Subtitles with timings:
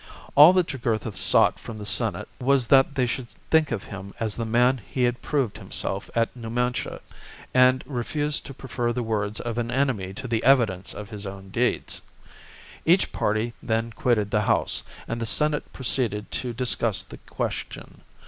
[0.33, 4.35] All that Jugurtha sought from the Senate was that they should think of him as
[4.35, 7.01] the man he had proved himself at Numantia,
[7.53, 11.49] and refuse to prefer the words of an enemy to the evidence of his own
[11.49, 12.01] deeds.
[12.83, 18.01] Each party then quitted the House, and the Senate proceeded to discuss the question.